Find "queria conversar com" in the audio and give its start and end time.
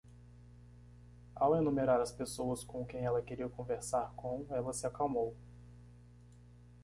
3.21-4.47